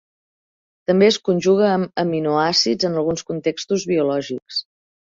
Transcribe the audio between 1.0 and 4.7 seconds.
es conjuga amb aminoàcids en alguns contextos biològics.